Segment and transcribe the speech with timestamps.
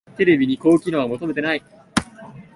[0.17, 1.63] テレビに高機能は求めてない